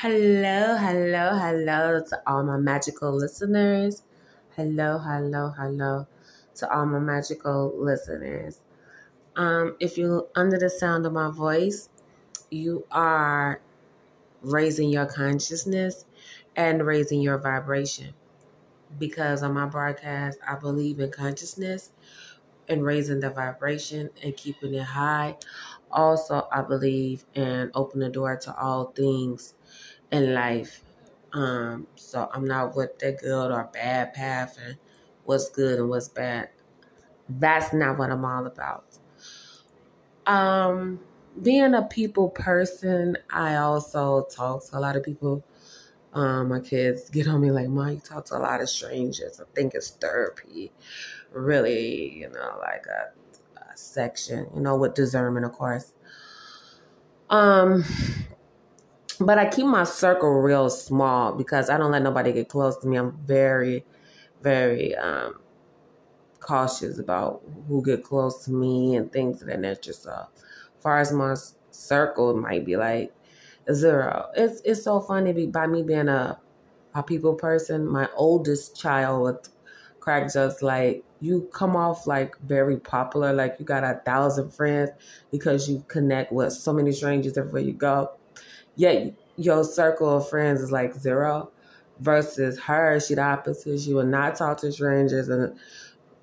[0.00, 4.02] Hello, hello, hello to all my magical listeners.
[4.54, 6.06] Hello, hello, hello
[6.56, 8.60] to all my magical listeners.
[9.36, 11.88] Um, if you're under the sound of my voice,
[12.50, 13.62] you are
[14.42, 16.06] raising your consciousness
[16.56, 18.14] and raising your vibration.
[18.98, 21.92] Because on my broadcast, I believe in consciousness
[22.68, 25.36] and raising the vibration and keeping it high.
[25.90, 29.54] Also, I believe in open the door to all things
[30.10, 30.82] in life.
[31.32, 34.76] Um, so I'm not with the good or bad path and
[35.24, 36.50] what's good and what's bad.
[37.28, 38.84] That's not what I'm all about.
[40.26, 41.00] Um,
[41.42, 45.44] being a people person, I also talk to a lot of people.
[46.12, 49.40] Um, my kids get on me like, "Mom, you talk to a lot of strangers."
[49.40, 50.72] I think it's therapy,
[51.32, 52.12] really.
[52.18, 54.46] You know, like a, a section.
[54.54, 55.92] You know, with discernment, of course.
[57.28, 57.84] Um,
[59.20, 62.86] but I keep my circle real small because I don't let nobody get close to
[62.86, 62.96] me.
[62.96, 63.84] I'm very,
[64.42, 65.40] very um,
[66.40, 69.92] cautious about who get close to me and things of that nature.
[69.92, 70.26] So,
[70.80, 71.34] far as my
[71.70, 73.14] circle, might be like
[73.72, 74.30] zero.
[74.34, 76.40] It's it's so funny be, by me being a
[76.94, 77.86] a people person.
[77.86, 79.48] My oldest child would
[80.00, 84.90] crack just like you come off like very popular, like you got a thousand friends
[85.30, 88.10] because you connect with so many strangers everywhere you go
[88.76, 91.50] yet your circle of friends is like zero
[92.00, 93.00] versus her.
[93.00, 93.80] She the opposite.
[93.80, 95.58] She will not talk to strangers and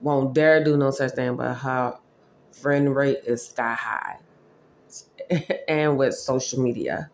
[0.02, 1.98] won't dare do no such thing but her
[2.52, 4.18] friend rate is sky high
[5.68, 7.10] and with social media.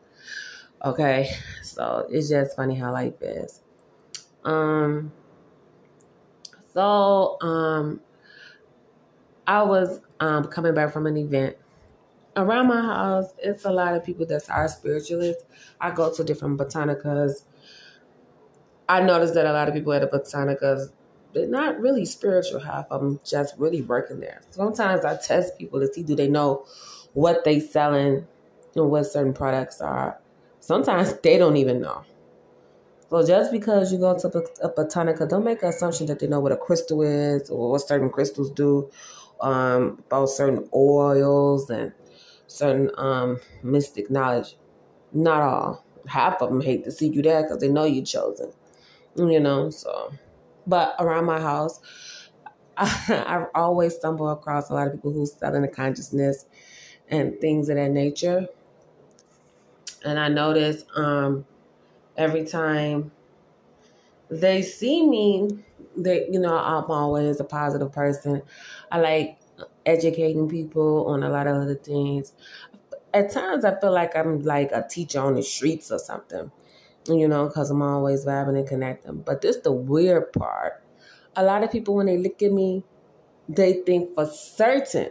[0.83, 1.29] Okay?
[1.61, 3.61] So it's just funny how life is.
[4.43, 5.11] Um
[6.73, 7.99] so um
[9.47, 11.55] i was um coming back from an event
[12.35, 15.43] around my house, it's a lot of people that are spiritualists.
[15.79, 17.43] I go to different botanicas.
[18.87, 20.91] I noticed that a lot of people at the botanicas,
[21.33, 22.59] they're not really spiritual.
[22.59, 24.41] Half of them just really working there.
[24.49, 26.65] Sometimes I test people to see do they know
[27.13, 28.27] what they selling
[28.75, 30.19] and what certain products are.
[30.59, 32.03] Sometimes they don't even know.
[33.09, 34.27] So just because you go to
[34.61, 37.81] a botanica, don't make an assumption that they know what a crystal is or what
[37.81, 38.89] certain crystals do,
[39.41, 41.91] um, about certain oils and
[42.49, 44.55] certain um, mystic knowledge.
[45.13, 45.85] Not all.
[46.07, 48.51] Half of them hate to see you there because they know you're chosen.
[49.15, 50.11] You know, so.
[50.67, 51.79] But around my house,
[52.77, 56.45] I, I always stumble across a lot of people who sell in the consciousness
[57.09, 58.47] and things of that nature.
[60.05, 61.45] And I notice um,
[62.17, 63.11] every time
[64.29, 65.49] they see me,
[65.97, 68.41] they you know I'm always a positive person.
[68.91, 69.39] I like
[69.85, 72.33] educating people on a lot of other things.
[73.13, 76.51] At times, I feel like I'm like a teacher on the streets or something,
[77.07, 79.21] you know, because I'm always vibing and connecting.
[79.21, 80.83] But this the weird part.
[81.35, 82.83] A lot of people, when they look at me,
[83.47, 85.09] they think for certain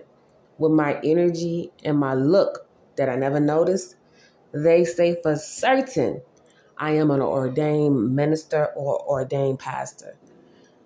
[0.59, 3.97] with my energy and my look that I never noticed,
[4.53, 6.23] they say for certain
[6.77, 10.17] I am an ordained minister or ordained pastor.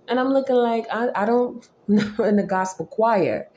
[0.08, 3.48] And I'm looking like I, I don't in the gospel choir,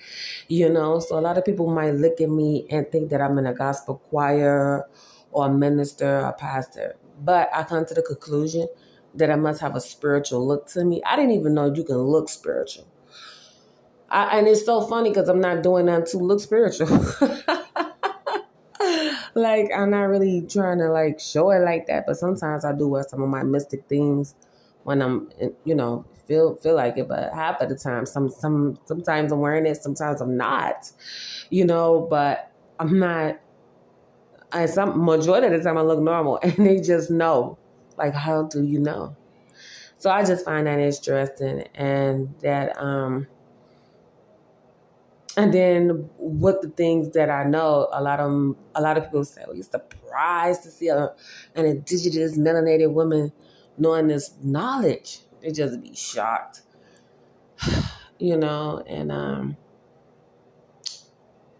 [0.47, 0.99] you know.
[0.99, 3.53] So a lot of people might look at me and think that I'm in a
[3.53, 4.85] gospel choir
[5.31, 6.95] or a minister or a pastor.
[7.21, 8.67] But I come to the conclusion
[9.13, 11.01] that I must have a spiritual look to me.
[11.05, 12.87] I didn't even know you can look spiritual.
[14.09, 16.87] I, and it's so funny because I'm not doing that to look spiritual.
[19.35, 22.87] like I'm not really trying to like show it like that, but sometimes I do
[22.87, 24.35] wear some of my mystic things
[24.85, 25.29] when I'm,
[25.63, 27.07] you know, feel feel like it.
[27.07, 30.91] But half of the time, some some sometimes I'm wearing it, sometimes I'm not,
[31.49, 32.07] you know.
[32.09, 33.39] But I'm not.
[34.51, 37.57] I some majority of the time I look normal, and they just know.
[37.97, 39.15] Like, how do you know?
[39.97, 43.27] So I just find that interesting, and that um.
[45.37, 49.25] And then what the things that I know, a lot of a lot of people
[49.25, 51.11] say, "Well, you're surprised to see a,
[51.55, 53.33] an indigenous melanated woman
[53.77, 56.61] knowing this knowledge." They just be shocked,
[58.19, 58.83] you know.
[58.87, 59.57] And um,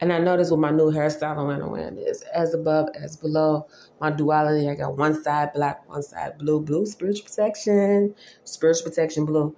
[0.02, 3.68] and I noticed with my new hairstyle, I'm wearing, wearing this as above, as below.
[4.02, 8.14] My duality, I got one side black, one side blue, blue spiritual protection,
[8.44, 9.56] spiritual protection blue.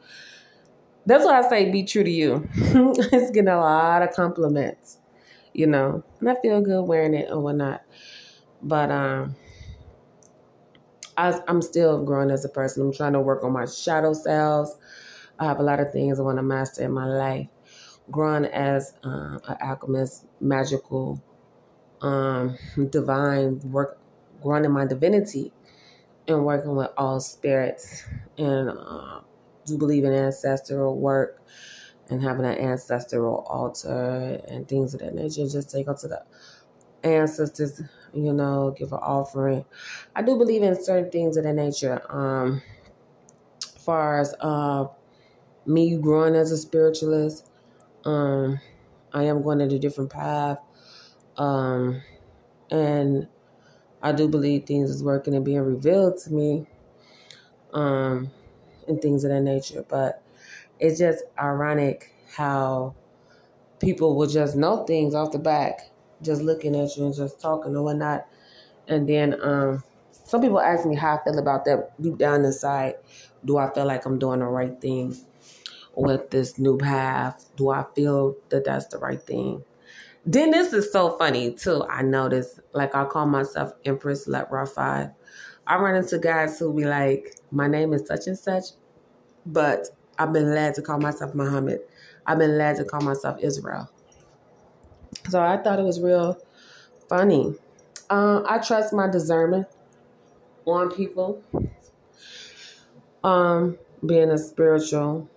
[1.05, 2.47] That's why I say be true to you.
[2.55, 4.99] it's getting a lot of compliments,
[5.53, 7.81] you know, and I feel good wearing it and whatnot.
[8.61, 9.35] But um,
[11.17, 12.83] I, I'm still growing as a person.
[12.83, 14.75] I'm trying to work on my shadow selves.
[15.39, 17.47] I have a lot of things I want to master in my life.
[18.11, 21.21] Growing as uh, an alchemist, magical,
[22.01, 22.57] um,
[22.89, 23.99] divine work,
[24.41, 25.53] growing in my divinity,
[26.27, 28.05] and working with all spirits
[28.37, 29.21] and uh,
[29.65, 31.41] do believe in ancestral work
[32.09, 35.47] and having an ancestral altar and things of that nature.
[35.47, 36.23] Just take up to the
[37.03, 37.81] ancestors,
[38.25, 39.65] you know, give an offering.
[40.15, 42.01] I do believe in certain things of that nature.
[42.09, 42.61] Um,
[43.63, 44.87] as far as uh,
[45.65, 47.49] me growing as a spiritualist,
[48.05, 48.59] um,
[49.13, 50.59] I am going in a different path.
[51.37, 52.01] Um,
[52.71, 53.27] and
[54.01, 56.67] I do believe things is working and being revealed to me.
[57.73, 58.31] Um,
[58.87, 59.85] and things of that nature.
[59.87, 60.23] But
[60.79, 62.95] it's just ironic how
[63.79, 65.91] people will just know things off the back,
[66.21, 68.27] just looking at you and just talking and whatnot.
[68.87, 72.95] And then um, some people ask me how I feel about that deep down inside.
[73.45, 75.15] Do I feel like I'm doing the right thing
[75.95, 77.49] with this new path?
[77.55, 79.63] Do I feel that that's the right thing?
[80.25, 81.85] Then this is so funny too.
[81.89, 85.11] I noticed, like I call myself Empress Let Five.
[85.65, 88.65] I run into guys who be like, "My name is such and such,"
[89.45, 89.87] but
[90.19, 91.79] I've been led to call myself Muhammad.
[92.25, 93.89] I've been led to call myself Israel.
[95.29, 96.37] So I thought it was real
[97.09, 97.53] funny.
[98.09, 99.67] Um, I trust my discernment
[100.65, 101.43] on people.
[103.23, 105.29] Um, being a spiritual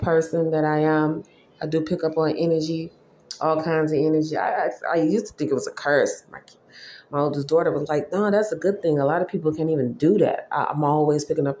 [0.00, 1.24] person that I am,
[1.60, 2.92] I do pick up on energy,
[3.40, 4.36] all kinds of energy.
[4.36, 6.24] I, I, I used to think it was a curse.
[6.30, 6.40] My,
[7.10, 8.98] my oldest daughter was like, "No, that's a good thing.
[8.98, 11.58] A lot of people can't even do that." I, I'm always picking up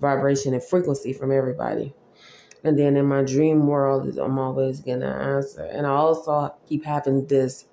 [0.00, 1.94] vibration and frequency from everybody.
[2.64, 5.62] And then in my dream world, I'm always getting an answer.
[5.62, 7.66] And I also keep having this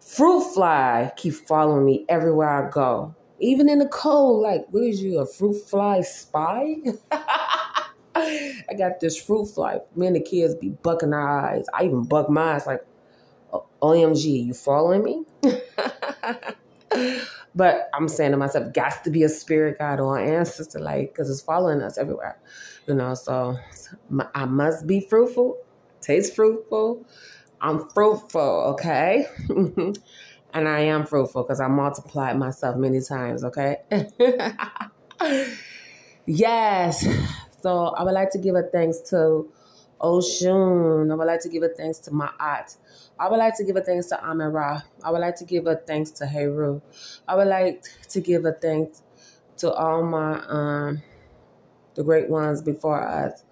[0.00, 3.14] fruit fly keep following me everywhere I go.
[3.38, 6.76] Even in the cold, like, what is you, a fruit fly spy?
[8.14, 9.80] I got this fruit fly.
[9.96, 11.66] Me and the kids be bucking our eyes.
[11.74, 12.84] I even buck my eyes like,
[13.82, 15.24] OMG, you following me?
[17.54, 21.12] But I'm saying to myself, got to be a spirit guide or an ancestor, like,
[21.12, 22.38] because it's following us everywhere,
[22.86, 23.14] you know.
[23.14, 23.56] So
[24.34, 25.58] I must be fruitful,
[26.00, 27.06] taste fruitful.
[27.60, 29.26] I'm fruitful, okay?
[29.48, 33.76] and I am fruitful because I multiplied myself many times, okay?
[36.26, 37.06] yes.
[37.62, 39.52] So I would like to give a thanks to
[40.02, 41.10] Oshun.
[41.10, 42.76] I would like to give a thanks to my aunt.
[43.18, 44.82] I would like to give a thanks to Amen Ra.
[45.04, 46.82] I would like to give a thanks to Heru.
[47.28, 49.02] I would like to give a thanks
[49.58, 51.02] to all my um
[51.94, 53.44] the great ones before us.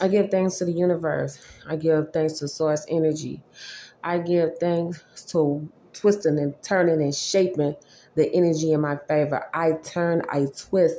[0.00, 1.44] I give thanks to the universe.
[1.66, 3.42] I give thanks to source energy.
[4.04, 5.02] I give thanks
[5.32, 7.74] to twisting and turning and shaping
[8.14, 9.48] the energy in my favor.
[9.52, 10.98] I turn, I twist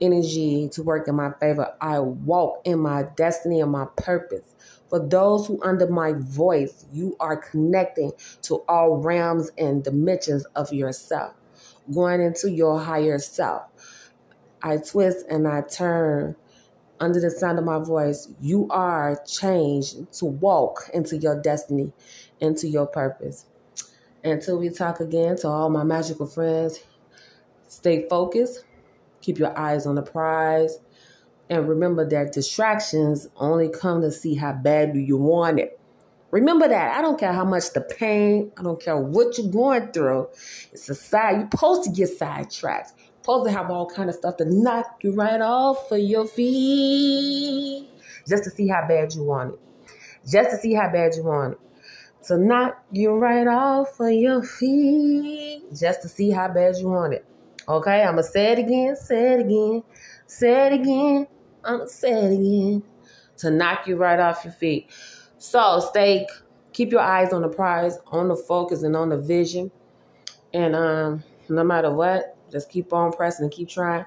[0.00, 1.74] energy to work in my favor.
[1.80, 4.54] I walk in my destiny and my purpose.
[4.88, 8.12] For those who under my voice, you are connecting
[8.42, 11.34] to all realms and dimensions of yourself,
[11.92, 13.62] going into your higher self.
[14.62, 16.36] I twist and I turn
[17.00, 18.28] under the sound of my voice.
[18.40, 21.92] You are changed to walk into your destiny,
[22.40, 23.46] into your purpose.
[24.24, 26.80] Until we talk again, to all my magical friends,
[27.68, 28.64] stay focused,
[29.28, 30.78] keep your eyes on the prize
[31.50, 35.78] and remember that distractions only come to see how bad do you want it.
[36.30, 36.96] Remember that.
[36.96, 40.28] I don't care how much the pain, I don't care what you're going through.
[40.72, 42.92] It's a side, you're supposed to get sidetracked.
[43.20, 47.88] Supposed to have all kind of stuff to knock you right off of your feet.
[48.26, 49.60] Just to see how bad you want it.
[50.26, 51.60] Just to see how bad you want it.
[52.28, 55.64] To knock you right off of your feet.
[55.78, 57.26] Just to see how bad you want it.
[57.68, 59.82] Okay, I'm going to say it again, say it again,
[60.26, 61.26] say it again.
[61.64, 62.82] I'm gonna say it again
[63.38, 64.90] to knock you right off your feet.
[65.38, 66.26] So stay,
[66.72, 69.70] keep your eyes on the prize, on the focus, and on the vision.
[70.54, 74.06] And um, no matter what, just keep on pressing and keep trying.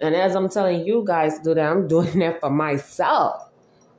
[0.00, 3.50] And as I'm telling you guys to do that, I'm doing that for myself.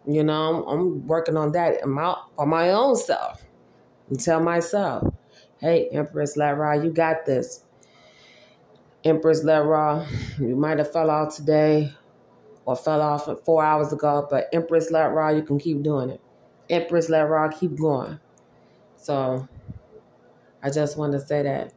[0.08, 3.44] You know, I'm, I'm working on that my, for my own self.
[4.10, 5.14] And tell myself,
[5.60, 7.64] hey, Empress Lara, you got this.
[9.04, 10.06] Empress Lara,
[10.40, 11.94] you might have fell off today
[12.66, 16.22] or fell off four hours ago, but Empress Let Raw, you can keep doing it.
[16.70, 18.20] Empress Let Raw, keep going.
[18.98, 19.48] So
[20.62, 21.74] I just want to say that,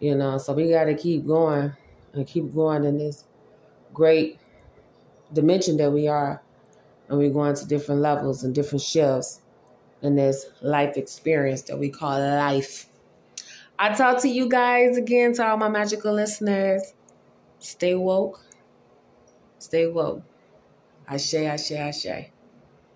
[0.00, 1.72] you know, so we got to keep going
[2.12, 3.24] and keep going in this
[3.94, 4.38] great
[5.32, 6.42] dimension that we are.
[7.08, 9.40] And we're going to different levels and different shifts
[10.02, 12.86] in this life experience that we call life.
[13.78, 16.94] I talk to you guys again, to all my magical listeners.
[17.58, 18.44] Stay woke
[19.58, 20.22] Stay woke.
[21.08, 22.31] Ashe, ashe, ashe.